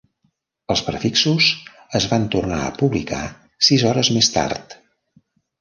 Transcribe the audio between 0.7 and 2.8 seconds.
Els prefixos es van tornar a